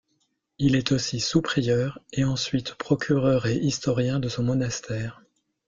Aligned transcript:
Il 0.57 0.75
est 0.75 0.91
aussi 0.93 1.19
sous-prieur 1.19 1.99
et 2.11 2.23
ensuite 2.23 2.73
procureur 2.73 3.45
et 3.45 3.57
historien 3.57 4.19
de 4.19 4.29
son 4.29 4.41
monastère. 4.41 5.21